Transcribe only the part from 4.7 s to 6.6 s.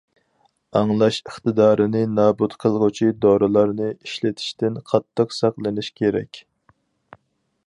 قاتتىق ساقلىنىش كېرەك.